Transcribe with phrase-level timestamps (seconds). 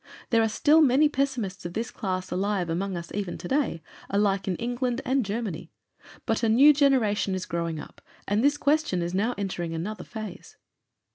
[0.31, 4.55] There are still many pessimists of this class alive among us even today, alike in
[4.55, 5.69] England and Germany,
[6.25, 10.57] but a new generation is growing up, and this question is now entering another phase."